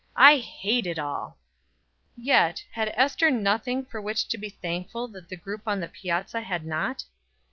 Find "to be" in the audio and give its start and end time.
4.29-4.49